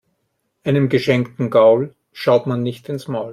Einem 0.63 0.89
geschenkten 0.89 1.51
Gaul 1.51 1.93
schaut 2.11 2.47
man 2.47 2.63
nicht 2.63 2.89
ins 2.89 3.07
Maul. 3.07 3.29